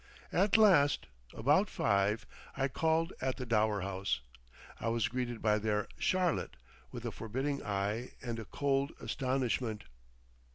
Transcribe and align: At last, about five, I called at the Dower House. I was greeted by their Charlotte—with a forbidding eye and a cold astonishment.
At 0.33 0.57
last, 0.57 1.05
about 1.31 1.69
five, 1.69 2.25
I 2.57 2.67
called 2.69 3.13
at 3.21 3.37
the 3.37 3.45
Dower 3.45 3.81
House. 3.81 4.21
I 4.79 4.87
was 4.87 5.07
greeted 5.07 5.43
by 5.43 5.59
their 5.59 5.87
Charlotte—with 5.99 7.05
a 7.05 7.11
forbidding 7.11 7.61
eye 7.63 8.13
and 8.19 8.39
a 8.39 8.45
cold 8.45 8.93
astonishment. 8.99 9.83